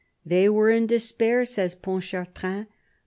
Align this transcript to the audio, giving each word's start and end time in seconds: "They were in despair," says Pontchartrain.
"They 0.33 0.49
were 0.49 0.71
in 0.71 0.87
despair," 0.87 1.45
says 1.45 1.75
Pontchartrain. 1.75 2.65